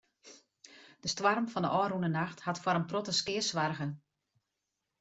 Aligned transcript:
De 1.03 1.09
stoarm 1.13 1.45
fan 1.51 1.65
de 1.65 1.71
ôfrûne 1.81 2.09
nacht 2.15 2.39
hat 2.45 2.61
foar 2.61 2.79
in 2.79 2.89
protte 2.89 3.13
skea 3.19 3.43
soarge. 3.49 3.87